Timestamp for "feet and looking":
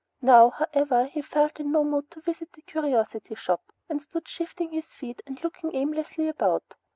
4.95-5.75